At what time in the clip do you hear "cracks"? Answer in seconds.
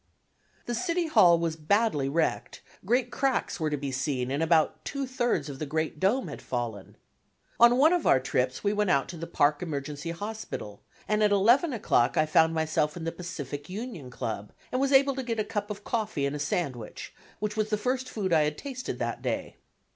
3.11-3.59